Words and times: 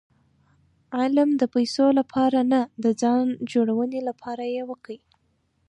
علم 0.97 1.29
د 1.41 1.43
پېسو 1.53 1.85
له 1.97 2.03
پاره 2.11 2.41
نه؛ 2.51 2.61
د 2.83 2.85
ځان 3.01 3.25
جوړوني 3.51 3.99
له 4.07 4.13
پاره 4.21 4.45
ئې 4.55 4.63
وکئ! 4.69 4.99